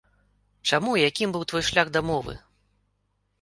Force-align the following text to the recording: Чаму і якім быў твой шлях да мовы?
Чаму 0.71 0.91
і 0.99 1.03
якім 1.09 1.29
быў 1.35 1.43
твой 1.51 1.63
шлях 1.69 1.93
да 1.99 2.05
мовы? 2.09 2.33